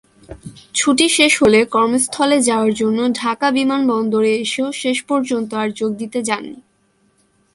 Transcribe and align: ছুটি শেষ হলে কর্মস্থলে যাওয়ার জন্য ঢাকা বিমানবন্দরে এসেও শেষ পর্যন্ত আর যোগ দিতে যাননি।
ছুটি 0.73 1.07
শেষ 1.09 1.33
হলে 1.41 1.59
কর্মস্থলে 1.65 2.37
যাওয়ার 2.41 2.71
জন্য 2.73 2.99
ঢাকা 3.13 3.47
বিমানবন্দরে 3.51 4.31
এসেও 4.37 4.69
শেষ 4.73 4.97
পর্যন্ত 5.03 5.49
আর 5.53 5.69
যোগ 5.71 5.91
দিতে 5.97 6.19
যাননি। 6.23 6.59